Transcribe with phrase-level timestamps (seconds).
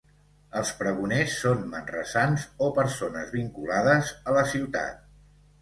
[0.61, 5.07] Els pregoners són manresans o persones vinculades a la ciutat.